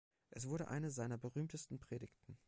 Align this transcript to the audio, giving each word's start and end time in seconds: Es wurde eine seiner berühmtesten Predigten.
Es 0.31 0.47
wurde 0.49 0.67
eine 0.69 0.89
seiner 0.89 1.19
berühmtesten 1.19 1.77
Predigten. 1.77 2.39